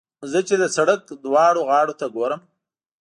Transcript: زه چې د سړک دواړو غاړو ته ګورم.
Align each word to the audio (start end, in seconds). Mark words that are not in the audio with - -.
زه 0.31 0.39
چې 0.47 0.55
د 0.61 0.63
سړک 0.75 1.01
دواړو 1.25 1.61
غاړو 1.69 1.93
ته 1.99 2.05
ګورم. 2.15 2.41